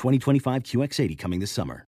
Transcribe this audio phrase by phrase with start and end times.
[0.00, 1.84] 2025 QX80 coming this summer.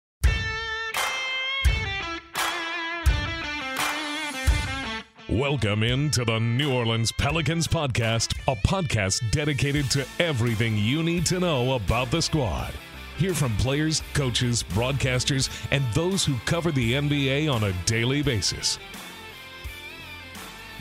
[5.30, 11.41] Welcome into the New Orleans Pelicans podcast, a podcast dedicated to everything you need to
[11.41, 12.74] know about the squad.
[13.18, 18.80] Hear from players, coaches, broadcasters, and those who cover the NBA on a daily basis.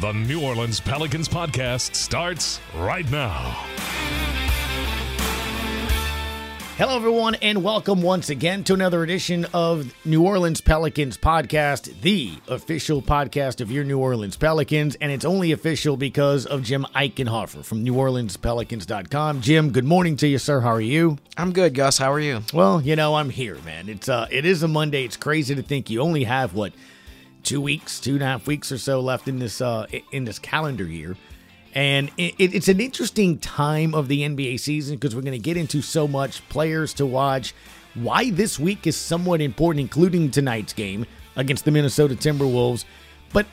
[0.00, 3.66] The New Orleans Pelicans podcast starts right now.
[6.76, 12.34] Hello, everyone, and welcome once again to another edition of New Orleans Pelicans podcast, the
[12.48, 14.94] official podcast of your New Orleans Pelicans.
[14.96, 19.40] And it's only official because of Jim Eichenhofer from NewOrleansPelicans.com.
[19.40, 20.60] Jim, good morning to you, sir.
[20.60, 21.16] How are you?
[21.38, 21.96] I'm good, Gus.
[21.96, 22.42] How are you?
[22.52, 23.88] Well, you know, I'm here, man.
[23.88, 25.06] It's uh, it is a Monday.
[25.06, 26.74] It's crazy to think you only have what
[27.42, 30.38] two weeks, two and a half weeks or so left in this uh in this
[30.38, 31.16] calendar year.
[31.76, 35.58] And it, it's an interesting time of the NBA season because we're going to get
[35.58, 37.54] into so much players to watch.
[37.92, 41.04] Why this week is somewhat important, including tonight's game
[41.36, 42.86] against the Minnesota Timberwolves.
[43.30, 43.44] But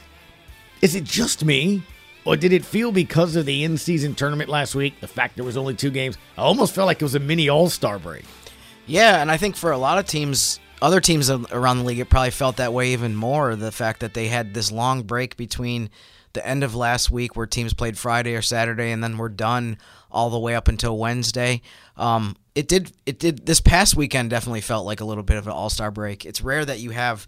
[0.81, 1.83] is it just me?
[2.23, 5.43] Or did it feel because of the in season tournament last week, the fact there
[5.43, 6.17] was only two games?
[6.37, 8.23] I almost felt like it was a mini all star break.
[8.85, 12.09] Yeah, and I think for a lot of teams, other teams around the league, it
[12.09, 13.57] probably felt that way even more.
[13.57, 15.89] The fact that they had this long break between
[16.33, 19.77] the end of last week where teams played Friday or Saturday and then we're done
[20.11, 21.61] all the way up until Wednesday.
[21.97, 25.47] Um, it did it did this past weekend definitely felt like a little bit of
[25.47, 26.25] an all-star break.
[26.25, 27.25] It's rare that you have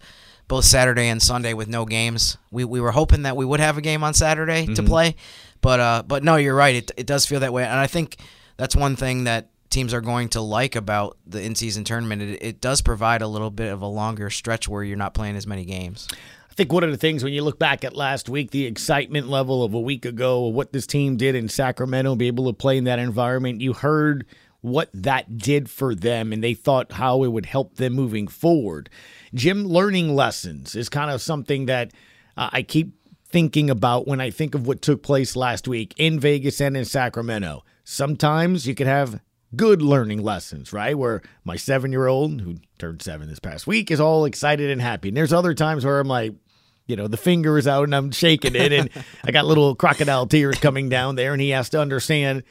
[0.48, 2.36] both Saturday and Sunday with no games.
[2.50, 4.74] We, we were hoping that we would have a game on Saturday mm-hmm.
[4.74, 5.16] to play,
[5.60, 6.76] but uh, but no, you're right.
[6.76, 8.16] It, it does feel that way, and I think
[8.56, 12.22] that's one thing that teams are going to like about the in-season tournament.
[12.22, 15.36] It, it does provide a little bit of a longer stretch where you're not playing
[15.36, 16.06] as many games.
[16.56, 19.62] Think one of the things when you look back at last week, the excitement level
[19.62, 22.84] of a week ago, what this team did in Sacramento, be able to play in
[22.84, 24.24] that environment, you heard
[24.62, 28.88] what that did for them and they thought how it would help them moving forward.
[29.34, 31.92] Jim, learning lessons is kind of something that
[32.38, 32.94] uh, I keep
[33.28, 36.86] thinking about when I think of what took place last week in Vegas and in
[36.86, 37.64] Sacramento.
[37.84, 39.20] Sometimes you could have
[39.54, 40.96] good learning lessons, right?
[40.96, 44.80] Where my seven year old, who turned seven this past week, is all excited and
[44.80, 45.08] happy.
[45.08, 46.32] And there's other times where I'm like,
[46.86, 48.72] you know, the finger is out and I'm shaking it.
[48.72, 48.90] And
[49.24, 51.32] I got little crocodile tears coming down there.
[51.32, 52.42] And he has to understand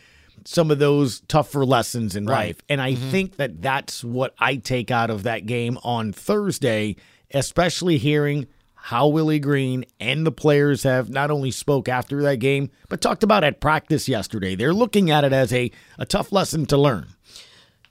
[0.44, 2.48] some of those tougher lessons in right.
[2.48, 2.62] life.
[2.70, 3.10] And I mm-hmm.
[3.12, 6.98] think that that's what I take out of that game on Thursday,
[7.34, 12.70] especially hearing how Willie Green and the players have not only spoke after that game,
[12.88, 14.54] but talked about at practice yesterday.
[14.54, 17.08] They're looking at it as a, a tough lesson to learn.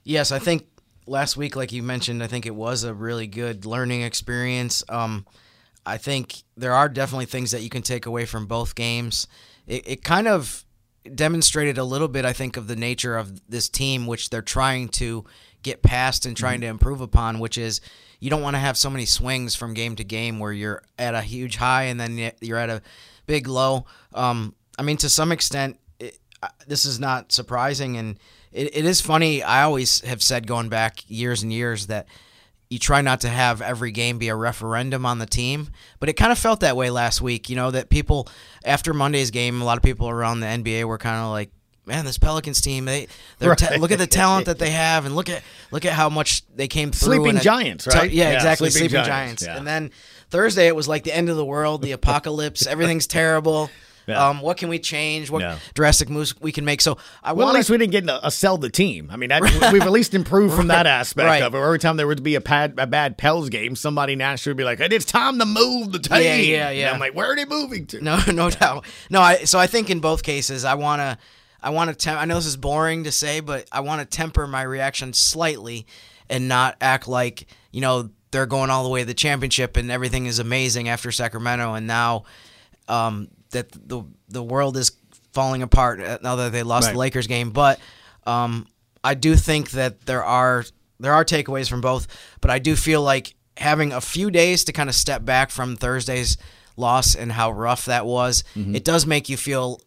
[0.05, 0.67] Yes, I think
[1.05, 4.83] last week, like you mentioned, I think it was a really good learning experience.
[4.87, 5.25] Um,
[5.85, 9.27] I think there are definitely things that you can take away from both games.
[9.67, 10.65] It, it kind of
[11.13, 14.89] demonstrated a little bit, I think, of the nature of this team, which they're trying
[14.89, 15.25] to
[15.61, 16.67] get past and trying mm-hmm.
[16.67, 17.81] to improve upon, which is
[18.19, 21.13] you don't want to have so many swings from game to game where you're at
[21.13, 22.81] a huge high and then you're at a
[23.27, 23.85] big low.
[24.13, 26.17] Um, I mean, to some extent, it,
[26.67, 28.19] this is not surprising, and
[28.51, 29.43] it, it is funny.
[29.43, 32.07] I always have said, going back years and years, that
[32.69, 35.69] you try not to have every game be a referendum on the team,
[35.99, 37.49] but it kind of felt that way last week.
[37.49, 38.27] You know that people
[38.63, 41.51] after Monday's game, a lot of people around the NBA were kind of like,
[41.85, 43.07] "Man, this Pelicans team, they
[43.39, 43.57] right.
[43.57, 46.43] ta- look at the talent that they have, and look at look at how much
[46.55, 48.09] they came through." Sleeping Giants, right?
[48.09, 48.69] T- yeah, yeah, exactly.
[48.71, 49.43] Sleeping, Sleeping Giants.
[49.43, 49.43] Giants.
[49.43, 49.57] Yeah.
[49.57, 49.91] And then
[50.29, 53.69] Thursday, it was like the end of the world, the apocalypse, everything's terrible.
[54.07, 54.29] Yeah.
[54.29, 55.29] Um, what can we change?
[55.29, 56.81] What drastic moves we can make?
[56.81, 57.55] So I well, want.
[57.55, 59.09] At least we didn't get a, a sell the team.
[59.11, 59.41] I mean, that,
[59.73, 61.41] we've at least improved from that aspect right.
[61.41, 61.57] of it.
[61.57, 64.63] Every time there would be a, pad, a bad Pels game, somebody naturally would be
[64.63, 66.87] like, "It's time to move the team." Yeah, yeah, yeah.
[66.87, 68.85] And I'm like, "Where are they moving to?" No, no doubt.
[69.09, 69.43] No, I.
[69.45, 71.17] So I think in both cases, I want to.
[71.61, 71.95] I want to.
[71.95, 75.13] Tem- I know this is boring to say, but I want to temper my reaction
[75.13, 75.87] slightly,
[76.29, 79.89] and not act like you know they're going all the way to the championship and
[79.89, 82.25] everything is amazing after Sacramento, and now
[82.87, 84.91] um, that the the world is
[85.33, 86.93] falling apart uh, now that they lost Right.
[86.93, 87.51] the Lakers game.
[87.51, 87.79] But
[88.25, 88.67] um,
[89.03, 90.65] I do think that there are
[90.99, 92.07] there are takeaways from both,
[92.41, 95.75] but I do feel like having a few days to kind of step back from
[95.75, 96.37] Thursday's
[96.77, 98.75] loss and how rough that was, Mm-hmm.
[98.75, 99.79] it does make you feel.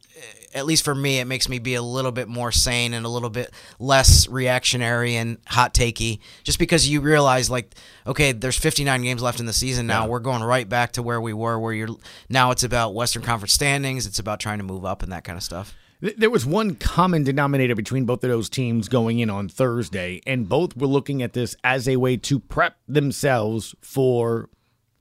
[0.54, 3.08] At least for me, it makes me be a little bit more sane and a
[3.08, 6.20] little bit less reactionary and hot takey.
[6.44, 7.74] Just because you realize, like,
[8.06, 10.04] okay, there's 59 games left in the season now.
[10.04, 10.08] Yeah.
[10.08, 11.58] We're going right back to where we were.
[11.58, 11.96] Where you're
[12.28, 14.06] now, it's about Western Conference standings.
[14.06, 15.74] It's about trying to move up and that kind of stuff.
[16.00, 20.48] There was one common denominator between both of those teams going in on Thursday, and
[20.48, 24.48] both were looking at this as a way to prep themselves for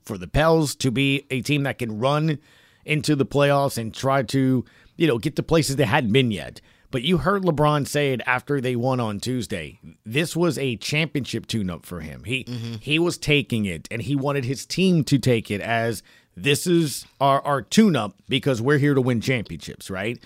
[0.08, 2.38] for the Pels to be a team that can run
[2.84, 4.64] into the playoffs and try to,
[4.98, 6.60] you know, get to places they hadn't been yet.
[6.90, 9.78] But you heard LeBron say it after they won on Tuesday.
[10.06, 12.24] This was a championship tune-up for him.
[12.24, 12.74] He mm-hmm.
[12.80, 16.02] he was taking it, and he wanted his team to take it as
[16.34, 20.22] this is our our tune-up because we're here to win championships, right?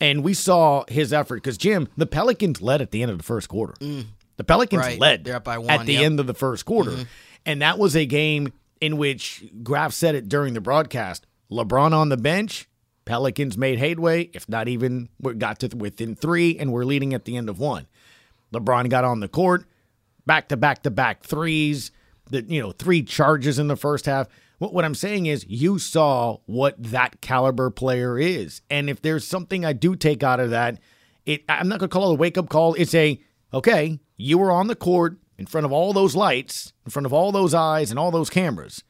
[0.00, 3.24] And we saw his effort because Jim, the Pelicans led at the end of the
[3.24, 3.74] first quarter.
[3.80, 4.06] Mm.
[4.36, 4.98] The Pelicans Right.
[4.98, 6.02] led They're up by at the yep.
[6.02, 7.02] end of the first quarter, mm-hmm.
[7.46, 11.26] and that was a game in which Graf said it during the broadcast.
[11.50, 12.68] LeBron on the bench,
[13.04, 15.08] Pelicans made headway, if not even
[15.38, 17.86] got to within three, and we're leading at the end of one.
[18.52, 19.64] LeBron got on the court,
[20.26, 21.90] back to back to back threes,
[22.30, 24.28] the you know three charges in the first half.
[24.58, 29.26] What, what I'm saying is, you saw what that caliber player is, and if there's
[29.26, 30.78] something I do take out of that,
[31.26, 32.74] it I'm not gonna call it a wake up call.
[32.74, 33.20] It's a
[33.52, 37.12] okay, you were on the court in front of all those lights, in front of
[37.12, 38.82] all those eyes and all those cameras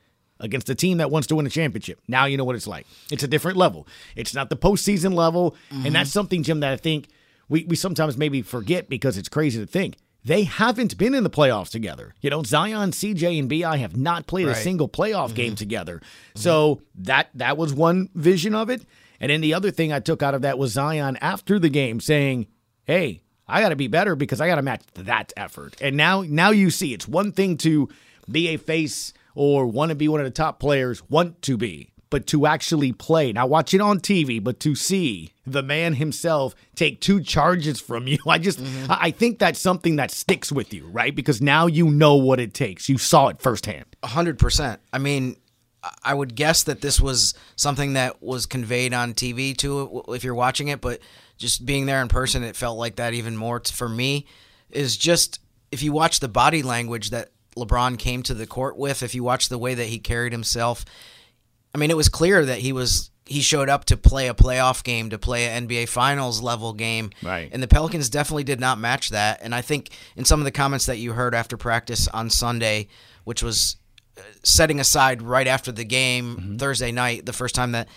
[0.44, 2.00] against a team that wants to win a championship.
[2.08, 2.87] Now you know what it's like.
[3.11, 3.87] It's a different level.
[4.17, 5.56] It's not the postseason level.
[5.70, 6.19] And that's mm-hmm.
[6.19, 7.08] something, Jim, that I think
[7.49, 9.96] we, we sometimes maybe forget because it's crazy to think.
[10.25, 12.14] They haven't been in the playoffs together.
[12.23, 15.35] You know, Zion, CJ, and BI have not played a single playoff mm-hmm.
[15.35, 15.96] game together.
[15.96, 16.41] Mm-hmm.
[16.41, 18.87] So that that was one vision of it.
[19.20, 22.00] And then the other thing I took out of that was Zion after the game
[22.00, 22.46] saying,
[22.85, 25.76] Hey, I gotta be better because I gotta match that effort.
[25.82, 27.91] And now now you see it's one thing to
[28.31, 31.90] be a face or want to be one of the top players, want to be,
[32.10, 33.32] but to actually play.
[33.32, 38.06] Now watch it on TV, but to see the man himself take two charges from
[38.08, 38.90] you, I just mm-hmm.
[38.90, 41.14] I I think that's something that sticks with you, right?
[41.14, 42.88] Because now you know what it takes.
[42.88, 43.84] You saw it firsthand.
[44.02, 44.81] A hundred percent.
[44.92, 45.36] I mean,
[45.82, 50.25] I- I would guess that this was something that was conveyed on TV too, if
[50.25, 50.81] you're watching it.
[50.81, 51.00] But
[51.36, 54.26] just being there in person, it felt like that even more for me.
[54.70, 55.40] Is just
[55.72, 59.22] if you watch the body language that LeBron came to the court with, if you
[59.22, 60.84] watch the way that he carried himself,
[61.74, 64.84] I mean, it was clear that he was he showed up to play a playoff
[64.84, 67.48] game, to play an NBA Finals level game, Right.
[67.50, 69.40] And the Pelicans definitely did not match that.
[69.42, 72.88] And I think in some of the comments that you heard after practice on Sunday,
[73.24, 73.76] which was
[74.18, 77.88] uh, setting aside right after the game Thursday night, the first time that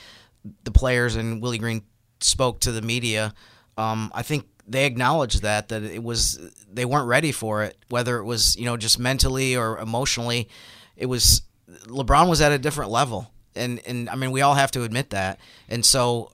[0.64, 1.82] the players and Willie Green
[2.22, 3.34] spoke to the media,
[3.78, 6.40] um, I think they acknowledged that that it was
[6.72, 10.50] they weren't ready for it, whether it was you know just mentally or emotionally.
[10.96, 11.42] It was
[11.86, 15.12] LeBron was at a different level, and and I mean we all have to admit
[15.12, 15.40] that.
[15.70, 16.32] And so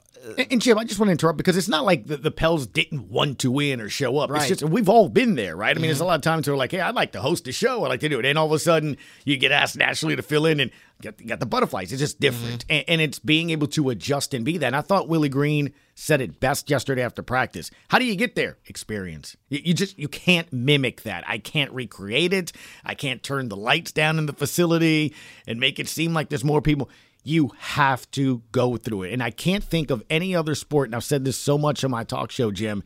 [0.49, 3.09] And, Jim, I just want to interrupt because it's not like the, the Pels didn't
[3.09, 4.31] want to win or show up.
[4.31, 5.75] It's just we've all been there, right?
[5.75, 6.07] I mean, there's a mm-hmm.
[6.07, 8.09] lot of times where like, hey, I'd like to host a show, I'd like to
[8.09, 10.71] do it, and all of a sudden you get asked naturally to fill in and
[11.01, 11.91] get got the butterflies.
[11.91, 12.71] It's just different, mm-hmm.
[12.71, 14.67] and, and it's being able to adjust and be that.
[14.67, 17.69] And I thought Willie Green said it best yesterday after practice.
[17.89, 18.57] How do you get there?
[18.67, 19.35] Experience.
[19.49, 21.25] You, you just you can't mimic that.
[21.27, 22.53] I can't recreate it.
[22.85, 25.13] I can't turn the lights down in the facility
[25.47, 26.89] and make it seem like there's more people
[27.23, 29.13] you have to go through it.
[29.13, 31.91] And I can't think of any other sport, and I've said this so much on
[31.91, 32.83] my talk show, Jim,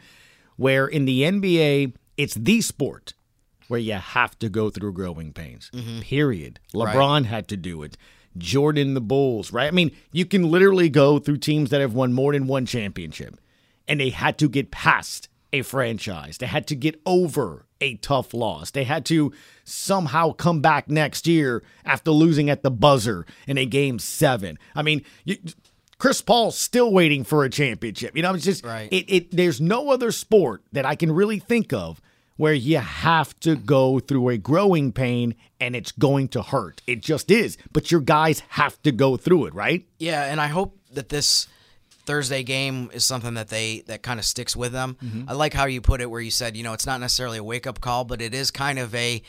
[0.56, 3.14] where in the NBA, it's the sport
[3.68, 5.70] where you have to go through growing pains.
[5.74, 6.00] Mm-hmm.
[6.02, 6.60] Period.
[6.74, 7.98] LeBron had to do it.
[8.38, 9.68] Jordan, the Bulls, right?
[9.68, 13.40] I mean, you can literally go through teams that have won more than one championship,
[13.88, 16.38] and they had to get past a franchise.
[16.38, 18.72] They had to get over a tough loss.
[18.72, 19.32] They had to
[19.64, 24.58] somehow come back next year after losing at the buzzer in a game seven.
[24.76, 25.38] I mean, you,
[25.98, 28.16] Chris Paul's still waiting for a championship.
[28.16, 28.88] You know, it's just Right.
[28.92, 29.32] it, it.
[29.32, 32.02] There's no other sport that I can really think of
[32.36, 36.84] where you have to go through a growing pain and it's going to hurt.
[36.86, 37.58] It just is.
[37.74, 39.88] But your guys have to go through it, right?
[39.98, 41.48] Yeah, and I hope that this
[42.08, 44.98] Thursday game is something that they that kind of sticks with them.
[45.04, 45.30] Mm-hmm.
[45.30, 47.44] I like how you put it where you said, you know, it's not necessarily a
[47.44, 49.22] wake up call, but it is kind of a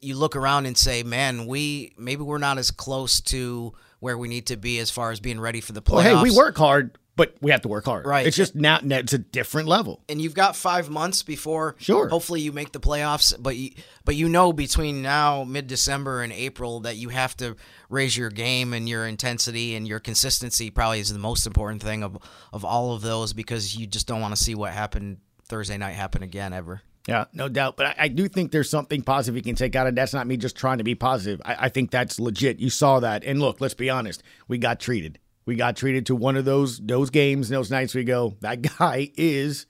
[0.00, 4.28] you look around and say, "Man, we maybe we're not as close to where we
[4.28, 6.56] need to be as far as being ready for the playoffs." Well, hey, we work
[6.56, 8.06] hard but we have to work hard.
[8.06, 8.26] Right.
[8.26, 10.02] It's just now, now it's a different level.
[10.08, 12.08] and you've got five months before Sure.
[12.08, 13.70] hopefully you make the playoffs but you
[14.04, 17.54] but you know between now mid-december and april that you have to
[17.90, 22.02] raise your game and your intensity and your consistency probably is the most important thing
[22.02, 22.16] of
[22.52, 25.92] of all of those because you just don't want to see what happened thursday night
[25.92, 27.76] happen again ever Yeah, no doubt.
[27.76, 29.94] But I, I do think there's something positive you can take out of.
[29.96, 31.40] That's not me just trying to be positive.
[31.44, 32.60] I, I think that's legit.
[32.60, 34.22] You saw that, and look, let's be honest.
[34.46, 35.18] We got treated.
[35.44, 37.94] We got treated to one of those those games, those nights.
[37.94, 38.36] We go.
[38.40, 39.66] That guy is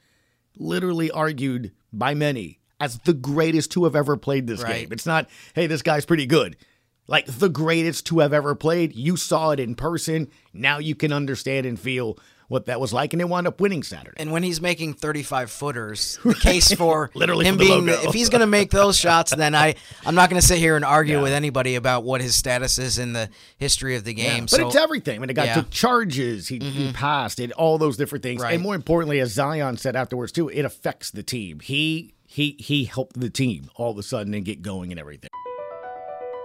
[0.56, 4.80] literally argued by many as the greatest to have ever played this Right.
[4.82, 4.88] game.
[4.92, 6.56] It's not, hey, this guy's pretty good.
[7.06, 8.94] Like the greatest to have ever played.
[8.94, 10.28] You saw it in person.
[10.52, 12.18] Now you can understand and feel
[12.52, 14.16] what that was like, and they wound up winning Saturday.
[14.18, 18.08] and when he's making 35 footers the case for Literally him for being logo.
[18.08, 19.74] if he's going to make those shots then i
[20.06, 22.98] i'm not going to sit here and argue with anybody about what his status is
[22.98, 23.28] in the
[23.58, 25.18] history of the game But so it's everything.
[25.20, 25.50] When the guy Yeah.
[25.54, 25.60] Mm-hmm.
[25.62, 28.40] took charges, he, he passed, and all those different things.
[28.42, 28.54] Right.
[28.54, 31.60] And more importantly, as Zion said afterwards too, it affects the team.
[31.60, 35.30] He he he helped the team all of a sudden and get going and everything.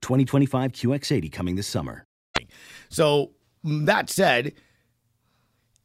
[0.00, 2.04] 2025 QX80 coming this summer.
[2.88, 3.32] So
[3.64, 4.52] that said,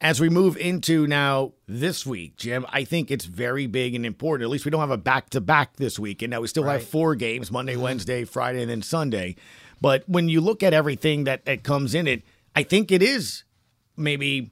[0.02, 4.48] as we move into now this week, Jim, I think it's very big and important.
[4.48, 6.22] At least we don't have a back to back this week.
[6.22, 9.36] And now we still have four games Monday, Wednesday, Friday, and then Sunday.
[9.82, 12.24] But when you look at everything that, that comes in it,
[12.56, 13.44] I think it is
[13.98, 14.52] maybe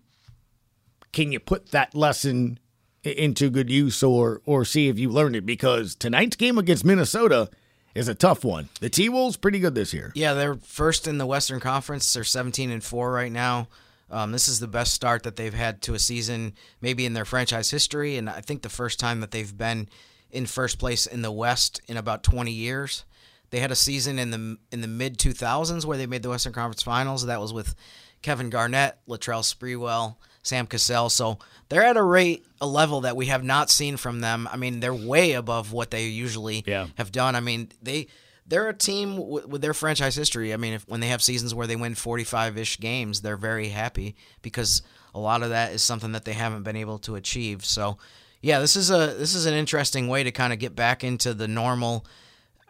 [1.12, 2.60] can you put that lesson
[3.04, 5.46] into good use or or see if you learned it?
[5.46, 7.50] Because tonight's game against Minnesota
[7.96, 8.70] is a tough one.
[8.80, 10.12] The T Wolves pretty good this year.
[10.16, 12.12] Yeah, they're first in the Western Conference.
[12.14, 13.68] They're 17 and four right now.
[14.10, 17.26] Um, this is the best start that they've had to a season, maybe in their
[17.26, 19.90] franchise history, and I think the first time that they've been
[20.32, 23.06] in first place in the West in about 20 years.
[23.50, 26.54] They had a season in the in the mid 2000s where they made the Western
[26.54, 27.26] Conference Finals.
[27.26, 27.76] That was with
[28.24, 31.10] Kevin Garnett, Latrell Sprewell, Sam Cassell.
[31.10, 34.48] So they're at a rate, a level that we have not seen from them.
[34.52, 36.88] I mean, they're way above what they usually Yeah.
[36.96, 37.36] have done.
[37.36, 38.08] I mean, they
[38.46, 40.54] they're a team with, with their franchise history.
[40.54, 44.18] I mean, if, when they have seasons where they win 45-ish games, they're very happy
[44.42, 44.82] because
[45.16, 47.64] a lot of that is something that they haven't been able to achieve.
[47.64, 47.98] So,
[48.42, 51.34] yeah, this is a this is an interesting way to kind of get back into
[51.34, 52.06] the normal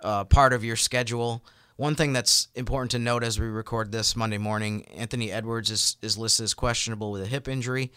[0.03, 1.43] uh, part of your schedule.
[1.75, 5.97] One thing that's important to note as we record this Monday morning, Anthony Edwards is,
[6.01, 7.91] is listed as questionable with a hip injury.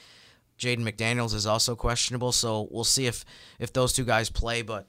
[0.58, 3.24] Jaden McDaniels is also questionable, so we'll see if
[3.58, 4.62] if those two guys play.
[4.62, 4.86] But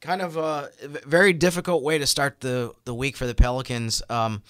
[0.00, 0.70] kind of a
[1.06, 4.02] very difficult way to start the the week for the Pelicans.
[4.08, 4.42] Um,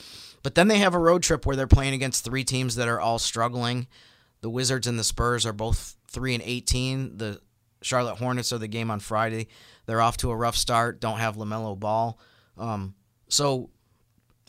[0.45, 3.01] but then they have a road trip where they're playing against three teams that are
[3.01, 3.89] all struggling.
[4.41, 7.17] The Wizards and the Spurs are both three and eighteen.
[7.17, 7.41] The
[7.83, 9.49] Charlotte Hornets are the game on Friday.
[9.87, 11.01] They're off to a rough start.
[11.01, 12.17] Don't have LaMelo Ball.
[12.57, 12.95] Um,
[13.33, 13.71] so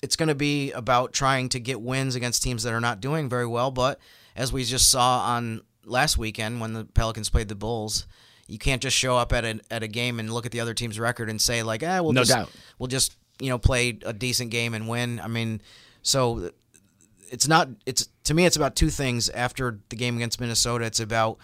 [0.01, 3.29] it's going to be about trying to get wins against teams that are not doing
[3.29, 3.71] very well.
[3.71, 3.99] But
[4.35, 8.05] as we just saw on last weekend when the Pelicans played the Bulls,
[8.45, 10.73] you can't just show up at a at a game and look at the other
[10.73, 12.49] team's record and say like, ah, we'll No just doubt.
[12.77, 15.21] we'll just you know play a decent game and win.
[15.21, 15.61] I mean,
[16.01, 16.51] so
[17.31, 20.83] it's not it's to me it's about two things after the game against Minnesota.
[20.83, 21.37] It's about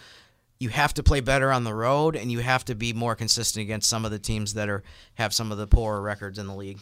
[0.58, 3.62] you have to play better on the road and you have to be more consistent
[3.62, 4.82] against some of the teams that are
[5.14, 6.78] have some of the poorer records in the league.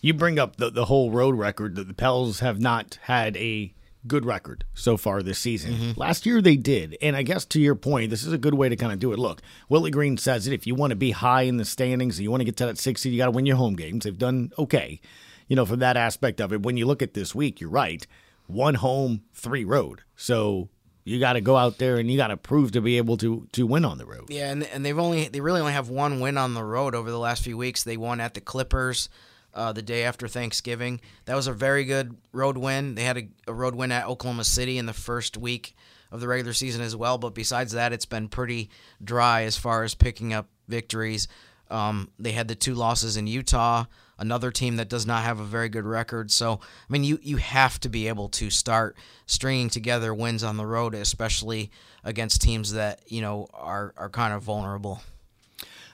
[0.00, 3.72] You bring up the, the whole road record that the Pels have not had a
[4.06, 5.74] good record so far this season.
[5.74, 6.00] Mm-hmm.
[6.00, 6.96] Last year they did.
[7.00, 9.12] And I guess to your point, this is a good way to kind of do
[9.12, 9.18] it.
[9.18, 10.52] Look, Willie Green says it.
[10.52, 12.66] If you want to be high in the standings and you want to get to
[12.66, 14.04] that 60, you got to win your home games.
[14.04, 15.00] They've done okay,
[15.48, 16.62] you know, from that aspect of it.
[16.62, 18.06] When you look at this week, you're right.
[18.46, 20.02] One home, three road.
[20.16, 20.68] So
[21.04, 23.46] you got to go out there and you got to prove to be able to
[23.52, 24.30] to win on the road.
[24.30, 27.10] Yeah, and and they've only they really only have one win on the road over
[27.10, 27.84] the last few weeks.
[27.84, 29.08] They won at the Clippers
[29.54, 31.00] uh, the day after Thanksgiving.
[31.24, 32.94] That was a very good road win.
[32.94, 35.74] They had a, a road win at Oklahoma City in the first week
[36.10, 37.18] of the regular season as well.
[37.18, 38.70] But besides that, it's been pretty
[39.02, 41.28] dry as far as picking up victories.
[41.70, 43.86] Um, they had the two losses in Utah,
[44.18, 46.30] another team that does not have a very good record.
[46.30, 48.94] So, I mean, you, you have to be able to start
[49.24, 51.70] stringing together wins on the road, especially
[52.04, 55.00] against teams that, you know, are, are kind of vulnerable.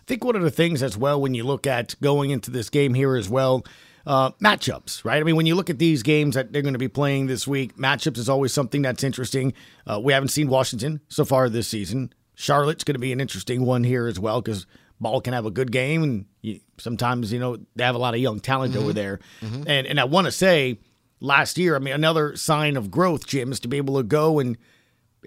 [0.09, 2.95] Think one of the things as well when you look at going into this game
[2.95, 3.63] here as well,
[4.07, 5.21] uh, matchups, right?
[5.21, 7.47] I mean, when you look at these games that they're going to be playing this
[7.47, 9.53] week, matchups is always something that's interesting.
[9.87, 12.11] Uh, we haven't seen Washington so far this season.
[12.35, 14.67] Charlotte's going to be an interesting one here as well because
[14.99, 18.15] Ball can have a good game, and you, sometimes you know they have a lot
[18.15, 19.21] of young talent over there.
[19.43, 20.79] And and I want to say,
[21.21, 24.39] last year, I mean, another sign of growth, Jim, is to be able to go
[24.39, 24.57] and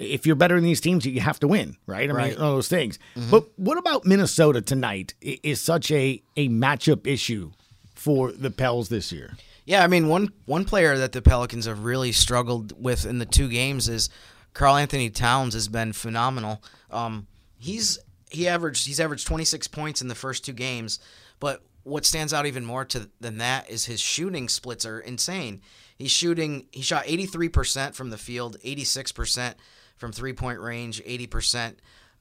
[0.02, 2.10] if you're better than these teams, you have to win, right?
[2.10, 2.32] I Right.
[2.34, 2.98] mean, all those things.
[3.16, 5.14] But what about Minnesota tonight?
[5.22, 7.52] Is such a a matchup issue
[7.96, 9.36] for the Pels this year?
[9.66, 13.26] Yeah, I mean one one player that the Pelicans have really struggled with in the
[13.26, 14.10] two games is
[14.54, 16.62] Karl-Anthony Towns has been phenomenal.
[16.90, 17.28] Um,
[17.58, 18.00] he's
[18.32, 21.00] he averaged he's averaged 26 points in the first two games,
[21.40, 25.62] but what stands out even more to than that is his shooting splits are insane.
[25.98, 29.54] He's shooting he shot 83% from the field, 86%
[30.02, 31.76] from three-point range, 80%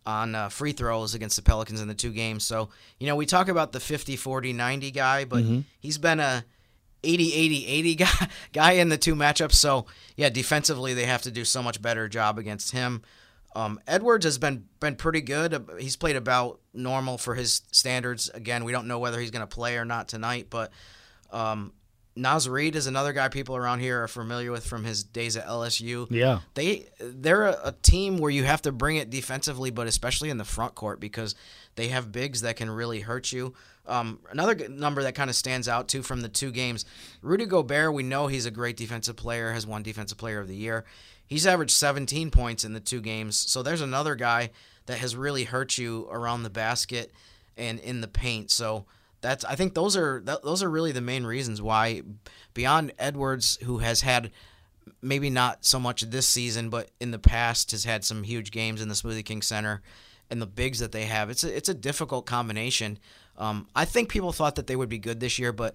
[0.06, 2.44] on uh, free throws against the Pelicans in the two games.
[2.44, 2.68] So,
[2.98, 5.42] you know, we talk about the 50 40 90 guy, but
[5.80, 6.44] he's been a
[7.02, 9.54] 80 80 80 guy guy in the two matchups.
[9.54, 13.02] So, yeah, defensively they have to do so much better job against him.
[13.56, 15.66] Um, Edwards has been been pretty good.
[15.78, 18.28] He's played about normal for his standards.
[18.28, 20.70] Again, we don't know whether he's going to play or not tonight, but
[21.32, 21.72] um,
[22.20, 25.46] Naz Reid is another guy people around here are familiar with from his days at
[25.46, 26.06] LSU.
[26.10, 26.40] Yeah.
[26.54, 30.36] They they're a, a team where you have to bring it defensively, but especially in
[30.36, 31.34] the front court because
[31.76, 33.54] they have bigs that can really hurt you.
[33.86, 36.84] Um, another number that kind of stands out too from the two games,
[37.22, 37.94] Rudy Gobert.
[37.94, 40.84] We know he's a great defensive player, has won Defensive Player of the Year.
[41.26, 44.50] He's averaged 17 points in the two games, so there's another guy
[44.86, 47.12] that has really hurt you around the basket
[47.56, 48.50] and in the paint.
[48.50, 48.84] So
[49.20, 52.02] that's I think those are th- those are really the main reasons why
[52.54, 54.30] beyond Edwards who has had
[55.02, 58.80] maybe not so much this season but in the past has had some huge games
[58.80, 59.82] in the Smoothie King Center
[60.30, 62.98] and the bigs that they have it's a, it's a difficult combination.
[63.36, 65.74] Um, I think people thought that they would be good this year but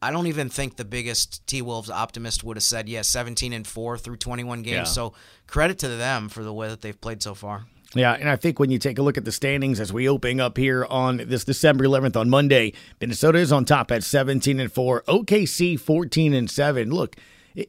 [0.00, 3.66] I don't even think the biggest T Wolves optimist would have said yeah 17 and
[3.66, 4.74] 4 through 21 games.
[4.74, 4.84] Yeah.
[4.84, 5.14] so
[5.46, 8.58] credit to them for the way that they've played so far Yeah, and I think
[8.58, 11.44] when you take a look at the standings as we open up here on this
[11.44, 16.50] December 11th on Monday, Minnesota is on top at 17 and 4, OKC 14 and
[16.50, 16.90] 7.
[16.90, 17.16] Look,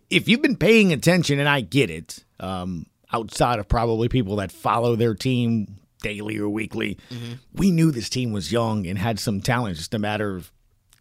[0.10, 4.52] if you've been paying attention and I get it, um, outside of probably people that
[4.52, 6.98] follow their team daily or weekly,
[7.54, 10.52] we knew this team was young and had some talent, just a matter of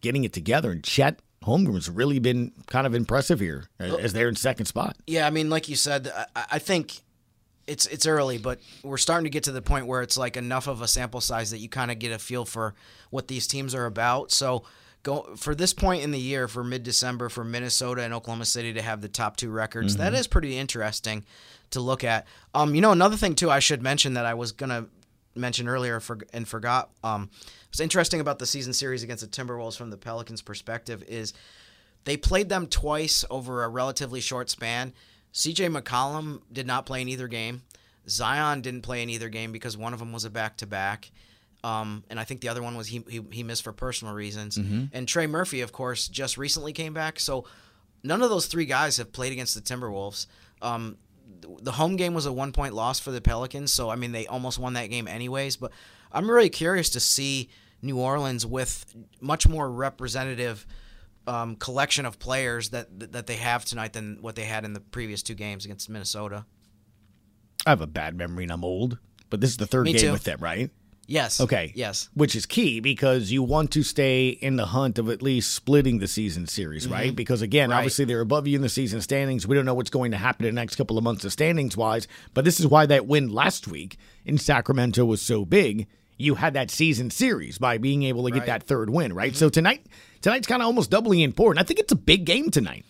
[0.01, 4.29] getting it together and Chet Holmgren's really been kind of impressive here as as they're
[4.29, 4.95] in second spot.
[5.07, 7.01] Yeah, I mean, like you said, I, I think
[7.67, 10.67] it's it's early, but we're starting to get to the point where it's like enough
[10.67, 12.73] of a sample size that you kind of get a feel for
[13.09, 14.31] what these teams are about.
[14.31, 14.63] So,
[15.03, 18.73] go for this point in the year, for mid December, for Minnesota and Oklahoma City
[18.73, 21.23] to have the top two records, that is pretty interesting
[21.71, 22.27] to look at.
[22.53, 24.87] Um, you know, another thing too, I should mention that I was gonna
[25.35, 26.89] mention earlier for, and forgot.
[27.03, 27.29] Um,
[27.67, 31.33] what's interesting about the season series against the Timberwolves from the Pelicans' perspective is
[32.03, 34.93] they played them twice over a relatively short span.
[35.33, 37.63] CJ McCollum did not play in either game.
[38.07, 41.11] Zion didn't play in either game because one of them was a back to back.
[41.63, 44.57] Um, and I think the other one was he, he, he missed for personal reasons.
[44.91, 47.19] And Trey Murphy, of course, just recently came back.
[47.19, 47.45] So
[48.03, 50.27] none of those three guys have played against the Timberwolves.
[50.61, 50.97] Um,
[51.61, 53.73] the home game was a one point loss for the Pelicans.
[53.73, 55.55] So, I mean, they almost won that game anyways.
[55.55, 55.71] But
[56.11, 57.49] I'm really curious to see
[57.81, 60.67] New Orleans with much more representative
[61.27, 64.79] um, collection of players that that they have tonight than what they had in the
[64.79, 66.45] previous two games against Minnesota.
[67.65, 68.97] I have a bad memory and I'm old,
[69.29, 70.11] but this is the third Me game too.
[70.11, 70.69] with them, right?
[71.05, 71.41] Yes.
[71.41, 71.73] Okay.
[71.75, 72.09] Yes.
[72.13, 75.99] Which is key because you want to stay in the hunt of at least splitting
[75.99, 77.13] the season series, right?
[77.13, 77.71] Because again, Mm-hmm.
[77.71, 77.77] Right.
[77.79, 79.45] obviously they're above you in the season standings.
[79.45, 81.75] We don't know what's going to happen in the next couple of months of standings
[81.75, 85.87] wise, but this is why that win last week in Sacramento was so big.
[86.17, 88.45] You had that season series by being able to get Right.
[88.47, 89.35] that third win, right?
[89.35, 89.85] So tonight
[90.21, 91.63] tonight's kind of almost doubly important.
[91.63, 92.85] I think it's a big game tonight.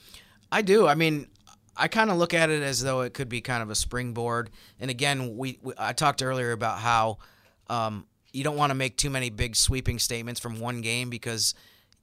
[0.52, 0.88] I do.
[0.88, 1.28] I mean,
[1.76, 4.52] I kind of look at it as though it could be kind of a springboard.
[4.80, 7.18] And again, we, we I talked earlier about how
[7.68, 11.56] um, you don't want to make too many big sweeping statements from one game because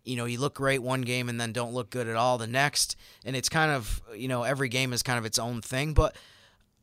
[0.04, 2.46] you know you look great one game and then don't look good at all the
[2.48, 2.96] next.
[3.24, 5.92] And it's kind of you know every game is kind of its own thing.
[5.94, 6.16] But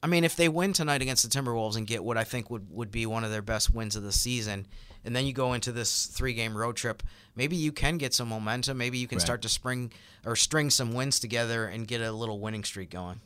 [0.04, 2.70] I mean, if they win tonight against the Timberwolves and get what I think would
[2.72, 4.68] would be one of their best wins of the season,
[5.04, 7.02] and then you go into this three game road trip,
[7.36, 8.78] maybe you can get some momentum.
[8.78, 9.26] Maybe you can Right.
[9.26, 9.92] start to spring
[10.26, 13.22] or string some wins together and get a little winning streak going.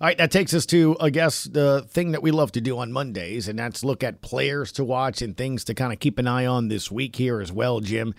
[0.00, 2.78] All right, that takes us to, I guess, the thing that we love to do
[2.78, 6.18] on Mondays, and that's look at players to watch and things to kind of keep
[6.18, 8.12] an eye on this week here as well, Jim.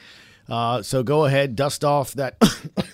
[0.48, 2.38] Uh, so go ahead, dust off that.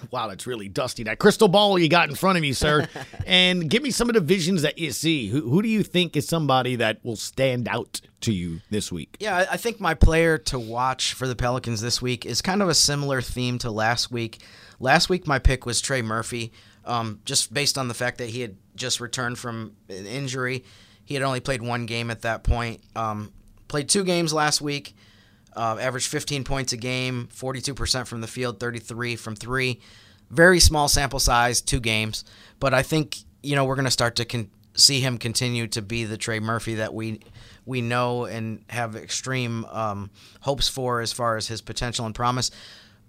[0.12, 1.04] wow, that's really dusty.
[1.04, 2.88] That crystal ball you got in front of you, sir,
[3.26, 5.28] and give me some of the visions that you see.
[5.28, 9.18] Who, who do you think is somebody that will stand out to you this week?
[9.20, 12.62] Yeah, I- I think my player to watch for the Pelicans this week is kind
[12.62, 14.40] of a similar theme to last week.
[14.80, 16.54] Last week, my pick was Trey Murphy,
[16.86, 20.64] um, just based on the fact that he had just returned from an injury.
[21.04, 22.82] He had only played one game at that point.
[22.96, 23.34] Um,
[23.68, 24.96] played two games last week,
[25.56, 29.80] uh, averaged 15 points a game, 42% from the field, 33 from three.
[30.30, 32.24] Very small sample size, two games.
[32.60, 35.82] But I think, you know, we're going to start to con- see him continue to
[35.82, 37.20] be the Trey Murphy that we
[37.66, 40.10] we know and have extreme um,
[40.42, 42.50] hopes for as far as his potential and promise.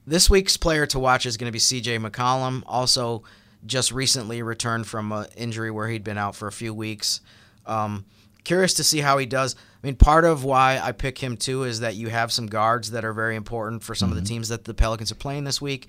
[0.07, 3.23] This week's player to watch is going to be CJ McCollum, also
[3.65, 7.21] just recently returned from an injury where he'd been out for a few weeks.
[7.65, 8.05] Um,
[8.45, 9.55] curious to see how he does.
[9.83, 12.93] I mean, part of why I pick him too is that you have some guards
[12.93, 15.61] that are very important for some of the teams that the Pelicans are playing this
[15.61, 15.89] week.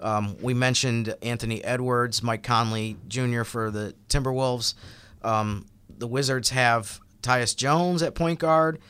[0.00, 3.42] Um, we mentioned Anthony Edwards, Mike Conley Jr.
[3.42, 4.74] for the Timberwolves.
[5.22, 5.66] Um,
[5.98, 8.80] the Wizards have Tyus Jones at point guard,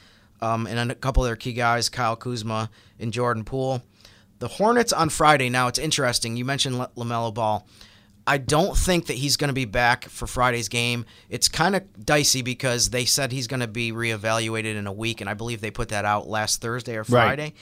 [0.40, 3.83] um, and a couple of their key guys, Kyle Kuzma and Jordan Poole.
[4.38, 5.49] The Hornets on Friday.
[5.49, 6.37] Now it's interesting.
[6.37, 7.67] You mentioned La- LaMelo Ball.
[8.27, 11.05] I don't think that he's going to be back for Friday's game.
[11.29, 15.21] It's kind of dicey because they said he's going to be reevaluated in a week,
[15.21, 17.53] and I believe they put that out last Thursday or Friday.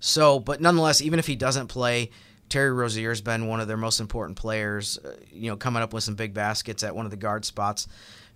[0.00, 2.10] So, but nonetheless, even if he doesn't play,
[2.48, 4.98] Terry Rozier's been one of their most important players.
[5.04, 7.88] Uh, you know, coming up with some big baskets at one of the guard spots.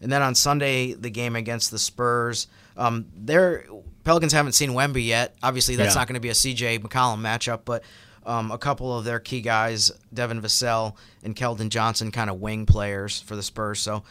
[0.03, 2.47] And then on Sunday, the game against the Spurs.
[2.77, 3.67] Um, their
[4.05, 5.35] Pelicans haven't seen Wemby yet.
[5.43, 6.01] Obviously, that's Yeah.
[6.01, 7.85] not going to be a CJ McCollum matchup, but
[8.27, 12.67] um, a couple of their key guys, Devin Vassell and Keldon Johnson, kind of wing
[12.67, 13.81] players for the Spurs.
[13.81, 14.03] So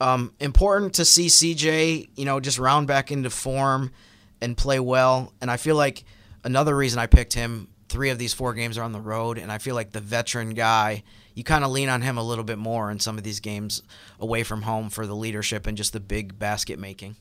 [0.00, 3.92] um, important to see CJ, you know, just round back into form
[4.40, 5.32] and play well.
[5.40, 6.04] And I feel like
[6.44, 9.52] another reason I picked him, three of these four games are on the road, and
[9.52, 12.58] I feel like the veteran guy, you kind of lean on him a little bit
[12.58, 13.82] more in some of these games
[14.18, 17.16] away from home for the leadership and just the big basket making.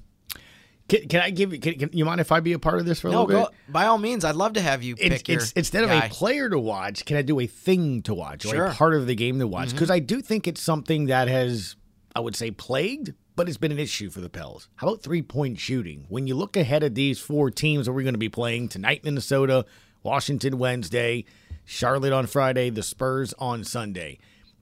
[0.91, 1.59] Can, can I give you?
[1.59, 3.45] Can, can you mind if I be a part of this for a No, little
[3.45, 3.49] bit?
[3.51, 6.09] go, by all means, I'd love to have you it's, pick it's instead of a
[6.09, 8.63] player to watch, can I do a thing to watch or Sure.
[8.65, 8.71] Mm-hmm.
[8.73, 9.71] a part of the game to watch?
[9.71, 11.77] Because I do think it's something that has,
[12.13, 14.67] I would say, plagued, but it's been an issue for the Pels.
[14.75, 16.05] How about three point shooting?
[16.09, 19.05] When you look ahead at these four teams that we're going to be playing tonight,
[19.05, 19.65] Minnesota,
[20.03, 21.23] Washington Wednesday,
[21.63, 24.19] Charlotte on Friday, the Spurs on Sunday.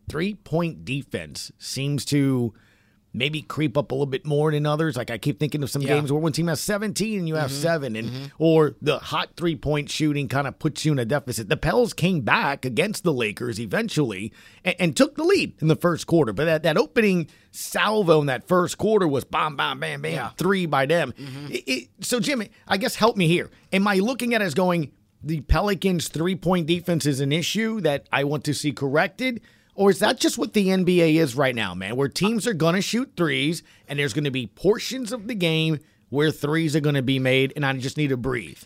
[0.08, 2.54] Three point defense seems to
[3.14, 4.96] maybe creep up a little bit more than others.
[4.96, 5.96] Like I keep thinking of some Yeah.
[5.96, 7.62] games where one team has 17 and you have mm-hmm.
[7.62, 8.26] seven, and mm-hmm.
[8.38, 11.50] or the hot three point shooting kind of puts you in a deficit.
[11.50, 14.32] The Pels came back against the Lakers eventually
[14.64, 18.28] and, and took the lead in the first quarter, but that, that opening salvo in
[18.28, 20.30] that first quarter was bam, bam, bam, bam, Yeah.
[20.38, 21.14] three by them.
[21.14, 21.52] Mm-hmm.
[21.52, 23.50] It- it- so, Jimmy, I guess help me here.
[23.74, 24.92] Am I looking at it as going,
[25.24, 29.42] the Pelicans' three point defense is an issue that I want to see corrected?
[29.80, 31.96] Or is that just what the NBA is right now, man?
[31.96, 35.34] Where teams are going to shoot threes and there's going to be portions of the
[35.34, 38.62] game where threes are going to be made and I just need to breathe.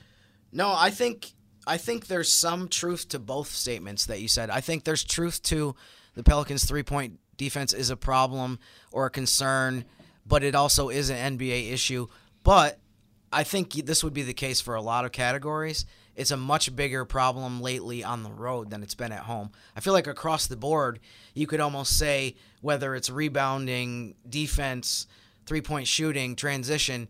[0.52, 1.34] No, I think
[1.68, 4.50] I think there's some truth to both statements that you said.
[4.50, 5.76] I think there's truth to
[6.16, 8.58] the Pelicans' three point defense is a problem
[8.92, 9.86] or a concern,
[10.26, 12.08] but it also is an NBA issue.
[12.44, 12.80] But
[13.32, 15.86] I think this would be the case for a lot of categories.
[16.16, 19.52] It's a much bigger problem lately on the road than it's been at home.
[19.76, 21.00] I feel like across the board,
[21.34, 25.08] you could almost say whether it's rebounding, defense,
[25.46, 27.08] three point shooting, transition,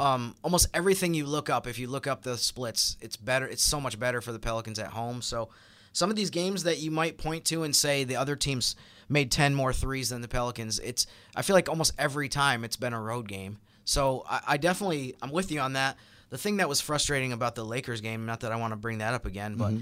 [0.00, 3.46] um, almost everything you look up, if you look up the splits, it's better.
[3.46, 5.22] It's so much better for the Pelicans at home.
[5.22, 5.50] So
[5.92, 8.74] some of these games that you might point to and say the other teams
[9.08, 12.76] made 10 more threes than the Pelicans, it's I feel like almost every time it's
[12.76, 13.58] been a road game.
[13.84, 15.96] So I, I definitely I'm with you on that.
[16.32, 18.98] The thing that was frustrating about the Lakers game, not that I want to bring
[18.98, 19.74] that up again, but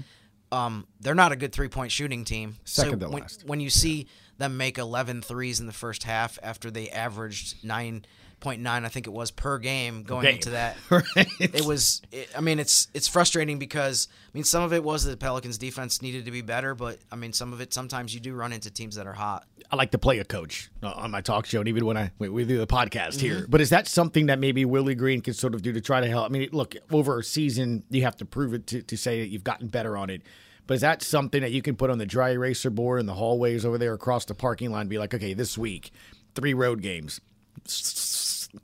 [0.51, 2.57] um, they're not a good three point shooting team.
[2.65, 3.45] Second so to when, last.
[3.47, 8.03] when you see them make 11 threes in the first half after they averaged nine
[8.41, 10.35] point nine, I think it was per game going Game.
[10.35, 10.75] into that.
[10.89, 11.27] Right.
[11.39, 12.01] It was.
[12.11, 15.57] It, I mean, it's it's frustrating because I mean, some of it was the Pelicans'
[15.57, 18.51] defense needed to be better, but I mean, some of it sometimes you do run
[18.51, 19.45] into teams that are hot.
[19.71, 22.11] I like to play a coach uh, on my talk show, and even when I
[22.19, 23.25] we, we do the podcast Mm-hmm.
[23.25, 23.45] here.
[23.47, 26.07] But is that something that maybe Willie Green can sort of do to try to
[26.07, 26.25] help?
[26.25, 29.29] I mean, look, over a season, you have to prove it to, to say that
[29.29, 30.23] you've gotten better on it.
[30.67, 33.13] But is that something that you can put on the dry eraser board in the
[33.13, 35.91] hallways over there across the parking lot and be like, okay, this week,
[36.35, 37.19] three road games.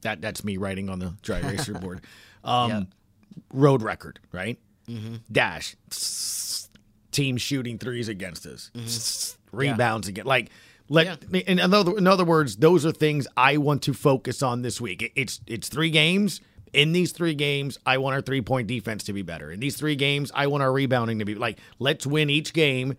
[0.01, 2.01] That that's me writing on the dry eraser board.
[2.43, 2.81] Um, Yeah.
[3.53, 4.57] Road record, right?
[4.89, 5.15] Mm-hmm.
[5.31, 5.75] Dash.
[7.11, 8.69] Team shooting threes against us.
[8.75, 9.37] Mm-hmm.
[9.57, 10.25] Rebounds again.
[10.25, 10.49] Like
[10.89, 14.79] let in other in other words, those are things I want to focus on this
[14.81, 15.01] week.
[15.01, 16.41] It- It's it's three games.
[16.73, 19.51] In these three games, I want our three point defense to be better.
[19.51, 22.95] In these three games, I want our rebounding to be like let's win each game,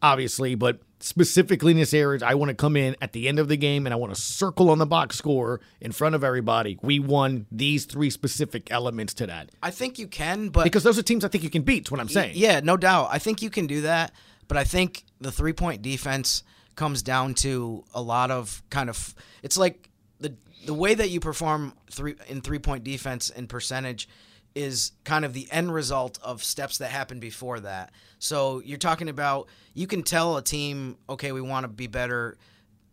[0.00, 3.48] obviously, but specifically in this area, I want to come in at the end of
[3.48, 6.78] the game and I want to circle on the box score in front of everybody.
[6.82, 9.50] We won these three specific elements to that.
[9.62, 11.86] I think you can, but Because those are teams I think you can beat.
[11.86, 12.32] Is what I'm saying.
[12.36, 13.08] Yeah, no doubt.
[13.10, 14.12] I think you can do that,
[14.48, 16.42] but I think the three point defense
[16.76, 20.34] comes down to a lot of kind of it's like the
[20.66, 24.08] the way that you perform three in three point defense in percentage
[24.54, 27.92] is kind of the end result of steps that happened before that.
[28.18, 32.36] So you're talking about you can tell a team, okay, we want to be better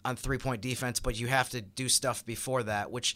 [0.06, 3.16] on three point defense, but you have to do stuff before that, which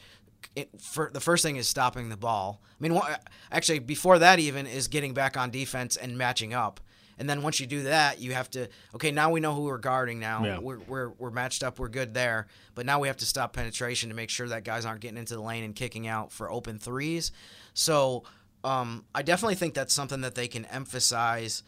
[0.56, 2.62] it, for, the first thing is stopping the ball.
[2.68, 3.16] I mean, wha-
[3.52, 6.80] actually, before that even is getting back on defense and matching up.
[7.20, 9.12] And then once you do that, you have to okay.
[9.12, 10.20] Now we know who we're guarding.
[10.20, 10.58] Now Yeah.
[10.58, 11.78] we're, we're we're matched up.
[11.78, 12.48] We're good there.
[12.74, 15.36] But now we have to stop penetration to make sure that guys aren't getting into
[15.36, 17.32] the lane and kicking out for open threes.
[17.74, 18.24] So
[18.64, 21.64] um, I definitely think that's something that they can emphasize.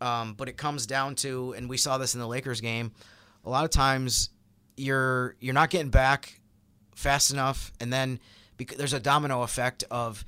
[0.00, 2.92] Um, but it comes down to, and we saw this in the Lakers game.
[3.44, 4.30] A lot of times,
[4.76, 6.40] you're you're not getting back
[6.94, 8.20] fast enough, and then
[8.76, 10.24] there's a domino effect of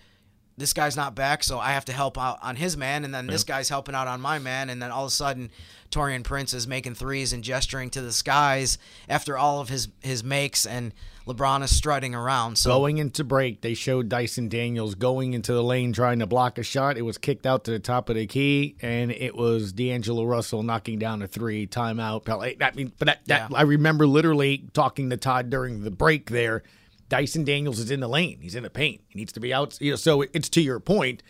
[0.58, 3.26] this guy's not back, so I have to help out on his man, and then
[3.28, 5.50] this guy's helping out on my man, and then all of a sudden,
[5.90, 8.76] Taurean Prince is making threes and gesturing to the skies
[9.08, 10.92] after all of his his makes, and
[11.26, 12.56] LeBron is strutting around.
[12.56, 16.58] So Going into break, they showed Dyson Daniels going into the lane trying to block
[16.58, 16.96] a shot.
[16.96, 20.62] It was kicked out to the top of the key, and it was D'Angelo Russell
[20.62, 21.66] knocking down a three.
[21.66, 22.28] Timeout.
[22.28, 23.56] I mean, but that, that Yeah.
[23.56, 26.62] I remember literally talking to Todd during the break there.
[27.08, 28.38] Dyson Daniels is in the lane.
[28.40, 29.00] He's in the paint.
[29.08, 29.78] He needs to be out.
[29.80, 31.22] You know, so it's to your point.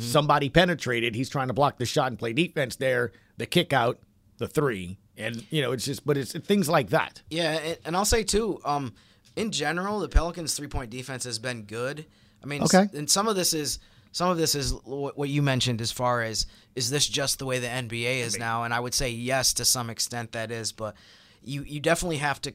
[0.00, 1.14] Somebody penetrated.
[1.14, 3.12] He's trying to block the shot and play defense there.
[3.38, 3.98] The kick out,
[4.36, 6.04] the three, and you know, it's just.
[6.04, 7.22] But it's things like that.
[7.30, 8.94] Yeah, and- I'll say too, um,
[9.34, 12.04] in general, the Pelicans' three point defense has been good.
[12.42, 12.86] I mean, Okay.
[12.92, 13.78] and some of this is
[14.12, 17.58] some of this is what you mentioned as far as is this just the way
[17.58, 18.64] the NBA is now?
[18.64, 20.94] And I would say yes to some extent that is, but
[21.42, 22.52] you you definitely have to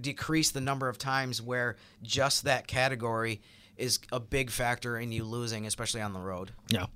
[0.00, 3.40] decrease the number of times where just that category
[3.76, 6.52] is a big factor in you losing, especially on the road.
[6.68, 6.86] Yeah.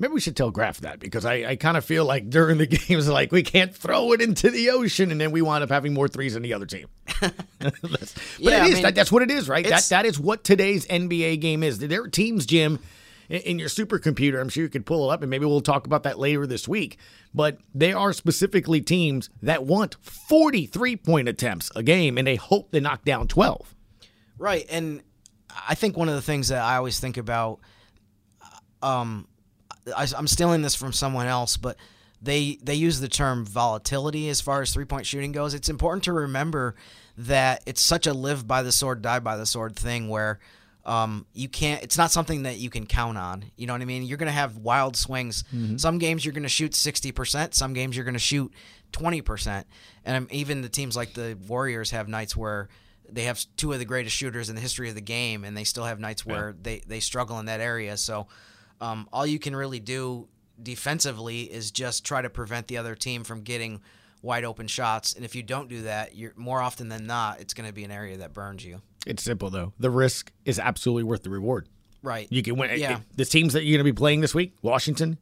[0.00, 2.66] Maybe we should tell Graf that because I, I kind of feel like during the
[2.88, 5.94] games, like we can't throw it into the ocean, and then we wind up having
[5.94, 6.88] more threes than the other team.
[7.60, 9.66] But Yeah, it I mean, that, that's what it is, right?
[9.66, 11.78] That that is what today's NBA game is.
[11.78, 12.78] There are teams, Jim,
[13.28, 14.40] in, your supercomputer.
[14.40, 16.68] I'm sure you could pull it up, and maybe we'll talk about that later this
[16.68, 16.98] week.
[17.32, 22.70] But they are specifically teams that want 43 point attempts a game, and they hope
[22.70, 23.74] they knock down 12.
[24.38, 25.02] Right, and
[25.68, 27.60] I think one of the things that I always think about,
[28.82, 29.28] um,
[29.96, 31.76] I, I'm stealing this from someone else, but
[32.20, 35.54] they they use the term volatility as far as three point shooting goes.
[35.54, 36.74] It's important to remember
[37.16, 40.38] that it's such a live by the sword, die by the sword thing where.
[40.86, 41.82] Um, you can't.
[41.82, 43.46] It's not something that you can count on.
[43.56, 44.02] You know what I mean?
[44.02, 45.44] You're gonna have wild swings.
[45.78, 47.54] Some games you're gonna shoot sixty percent.
[47.54, 48.52] Some games you're gonna shoot
[48.92, 49.66] twenty percent.
[50.04, 52.68] And um, even the teams like the Warriors have nights where
[53.10, 55.64] they have two of the greatest shooters in the history of the game, and they
[55.64, 57.96] still have nights where they, they struggle in that area.
[57.96, 58.26] So,
[58.80, 60.28] um, all you can really do
[60.62, 63.80] defensively is just try to prevent the other team from getting
[64.22, 65.12] wide open shots.
[65.12, 67.84] And if you don't do that, you're more often than not, it's going to be
[67.84, 68.80] an area that burns you.
[69.06, 69.72] It's simple, though.
[69.78, 71.68] The risk is absolutely worth the reward.
[72.02, 72.26] Right.
[72.30, 72.78] You can win.
[72.78, 73.00] Yeah.
[73.16, 75.18] The teams that you're going to be playing this week Washington,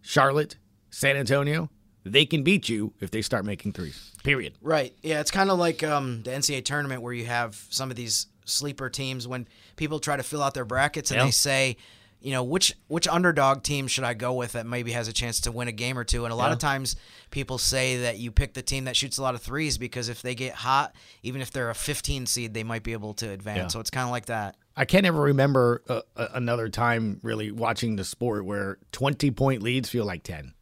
[0.00, 0.56] Charlotte,
[0.90, 1.70] San Antonio
[2.04, 4.10] they can beat you if they start making threes.
[4.24, 4.54] Period.
[4.60, 4.92] Right.
[5.02, 8.26] Yeah, it's kind of like um, the NCAA tournament where you have some of these
[8.44, 11.24] sleeper teams when people try to fill out their brackets and Yeah.
[11.26, 11.76] they say,
[12.22, 15.40] you know, which which underdog team should I go with that maybe has a chance
[15.40, 16.24] to win a game or two?
[16.24, 16.96] And a lot of times
[17.30, 20.22] people say that you pick the team that shoots a lot of threes because if
[20.22, 23.58] they get hot, even if they're a 15 seed, they might be able to advance.
[23.58, 23.68] Yeah.
[23.68, 24.56] So it's kind of like that.
[24.76, 29.62] I can't ever remember uh, uh, another time really watching the sport where 20 point
[29.62, 30.54] leads feel like 10.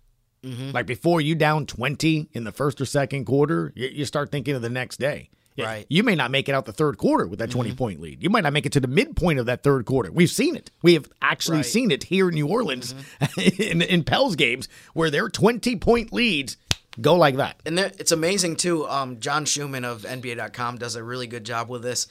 [0.73, 4.55] Like before you down 20 in the first or second quarter, you, you start thinking
[4.55, 5.29] of the next day.
[5.64, 5.87] Right.
[5.88, 8.23] You may not make it out the third quarter with that 20 point lead.
[8.23, 10.11] You might not make it to the midpoint of that third quarter.
[10.12, 10.70] We've seen it.
[10.83, 11.66] We have actually Right.
[11.66, 12.94] seen it here in New Orleans
[13.38, 16.57] in, in Pels games where their 20 point leads
[17.01, 17.61] go like that.
[17.64, 18.87] And there, it's amazing too.
[18.88, 22.07] Um, John Schumann of NBA.com does a really good job with this.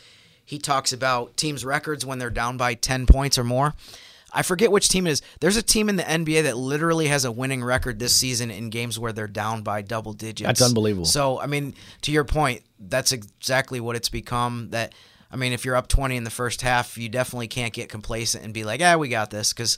[0.46, 3.76] He talks about teams' records when they're down by ten points or more.
[4.32, 5.22] I forget which team it is.
[5.40, 8.70] There's a team in the NBA that literally has a winning record this season in
[8.70, 10.48] games where they're down by double digits.
[10.48, 11.06] That's unbelievable.
[11.06, 14.70] So, I mean, to your point, that's exactly what it's become.
[14.72, 14.94] That
[15.32, 18.44] I mean, if you're up 20 in the first half, you definitely can't get complacent
[18.44, 19.78] and be like, "Yeah, we got this," because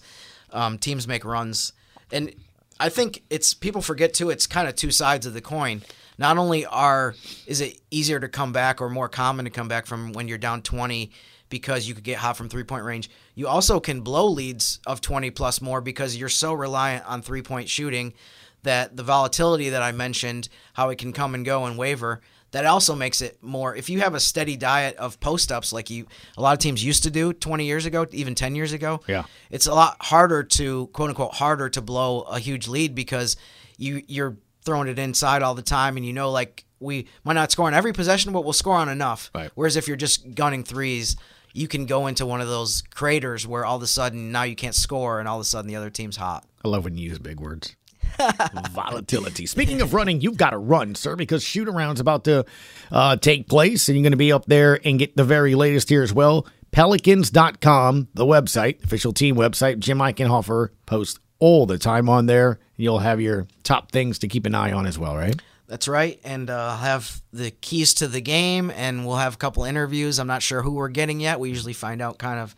[0.51, 1.73] um, teams make runs,
[2.11, 2.33] and
[2.79, 4.29] I think it's people forget too.
[4.29, 5.81] It's kind of two sides of the coin.
[6.17, 7.15] Not only are
[7.47, 10.37] is it easier to come back or more common to come back from when you're
[10.37, 11.11] down 20
[11.49, 13.09] because you could get hot from three point range.
[13.41, 17.41] You also can blow leads of 20 plus more because you're so reliant on three
[17.41, 18.13] point shooting
[18.61, 22.67] that the volatility that I mentioned, how it can come and go and waver, that
[22.67, 23.75] also makes it more.
[23.75, 26.05] If you have a steady diet of post ups like you,
[26.37, 29.23] a lot of teams used to do 20 years ago, even 10 years ago, Yeah.
[29.49, 33.37] it's a lot harder to quote unquote harder to blow a huge lead because
[33.79, 37.51] you you're throwing it inside all the time and you know like we might not
[37.51, 39.49] score on every possession but we'll score on enough Right.
[39.55, 41.15] whereas if you're just gunning threes
[41.53, 44.55] you can go into one of those craters where all of a sudden now you
[44.55, 47.09] can't score and all of a sudden the other team's hot I love when you
[47.09, 47.75] use big words.
[48.71, 49.45] Volatility.
[49.45, 52.45] Speaking of running, you've got to run, sir, because shoot around's about to
[52.91, 55.89] uh, take place, and you're going to be up there and get the very latest
[55.89, 56.45] here as well.
[56.71, 59.79] Pelicans.com, the website, official team website.
[59.79, 62.59] Jim Eichenhofer posts all the time on there.
[62.75, 65.41] You'll have your top things to keep an eye on as well, right?
[65.71, 66.19] That's right.
[66.25, 70.19] And uh, I'll have the keys to the game, and we'll have a couple interviews.
[70.19, 71.39] I'm not sure who we're getting yet.
[71.39, 72.53] We usually find out kind of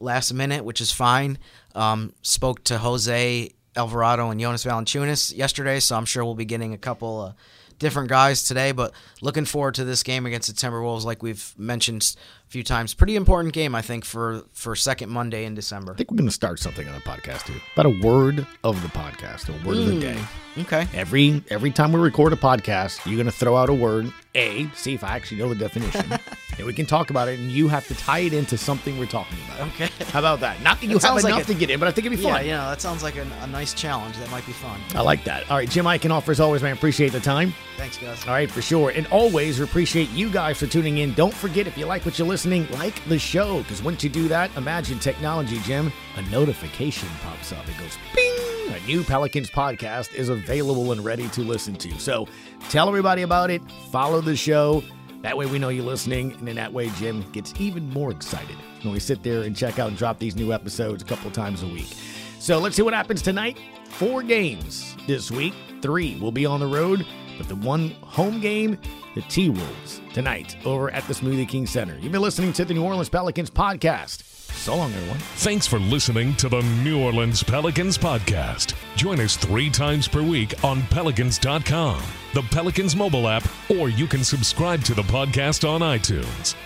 [0.00, 1.36] last minute, which is fine.
[1.74, 6.72] Um, spoke to Jose Alvarado and Jonas Valanciunas yesterday, so I'm sure we'll be getting
[6.72, 7.32] a couple uh,
[7.78, 8.72] different guys today.
[8.72, 12.16] But looking forward to this game against the Timberwolves, like we've mentioned
[12.46, 12.94] a few times.
[12.94, 15.92] Pretty important game, I think, for for second Monday in December.
[15.92, 17.60] I think we're going to start something on the podcast, too.
[17.74, 20.00] About a word of the podcast, a word of the hmm.
[20.00, 20.18] day.
[20.58, 20.88] Okay.
[20.94, 24.12] Every every time we record a podcast, you're gonna throw out a word.
[24.36, 26.04] A, see if I actually know the definition,
[26.58, 27.38] and we can talk about it.
[27.38, 29.68] And you have to tie it into something we're talking about.
[29.68, 29.88] Okay.
[30.12, 30.60] How about that?
[30.62, 32.06] Not that you That have sounds like enough a- to get in, but I think
[32.06, 32.46] it'd be Yeah, fun.
[32.46, 34.16] yeah, that sounds like a, a nice challenge.
[34.18, 34.78] That might be fun.
[34.94, 35.50] I like that.
[35.50, 36.72] All right, Jim Eichenhofer, as always, man.
[36.74, 37.54] Appreciate the time.
[37.76, 38.22] Thanks, guys.
[38.26, 38.90] All right, for sure.
[38.90, 41.14] And always we appreciate you guys for tuning in.
[41.14, 43.58] Don't forget, if you like what you're listening, like the show.
[43.58, 47.66] Because once you do that, imagine technology, Jim, a notification pops up.
[47.68, 48.35] It goes bing.
[48.68, 51.98] A new Pelicans podcast is available and ready to listen to.
[52.00, 52.26] So
[52.68, 53.62] tell everybody about it.
[53.90, 54.82] Follow the show.
[55.22, 56.32] That way we know you're listening.
[56.32, 59.78] And in that way, Jim gets even more excited when we sit there and check
[59.78, 61.94] out and drop these new episodes a couple times a week.
[62.38, 63.58] So let's see what happens tonight.
[63.84, 65.54] Four games this week.
[65.80, 67.06] Three will be on the road,
[67.38, 68.78] but the one home game,
[69.14, 71.96] the T Wolves, tonight over at the Smoothie King Center.
[71.98, 74.35] You've been listening to the New Orleans Pelicans podcast.
[74.56, 75.18] So long, everyone.
[75.36, 78.74] Thanks for listening to the New Orleans Pelicans podcast.
[78.96, 82.02] Join us three times per week on Pelicans.com,
[82.34, 86.56] the Pelicans mobile app, or you can subscribe to the podcast on iTunes.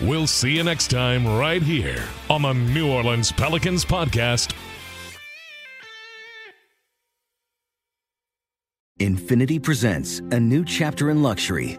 [0.00, 4.54] We'll see you next time right here on the New Orleans Pelicans podcast
[9.00, 11.78] Infiniti presents a new chapter in luxury,